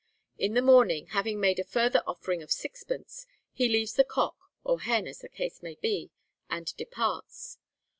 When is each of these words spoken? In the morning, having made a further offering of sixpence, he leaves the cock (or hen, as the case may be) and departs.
In 0.39 0.55
the 0.55 0.63
morning, 0.63 1.05
having 1.09 1.39
made 1.39 1.59
a 1.59 1.63
further 1.63 2.01
offering 2.07 2.41
of 2.41 2.51
sixpence, 2.51 3.27
he 3.53 3.69
leaves 3.69 3.93
the 3.93 4.03
cock 4.03 4.35
(or 4.63 4.79
hen, 4.81 5.05
as 5.05 5.19
the 5.19 5.29
case 5.29 5.61
may 5.61 5.75
be) 5.75 6.09
and 6.49 6.75
departs. 6.75 7.59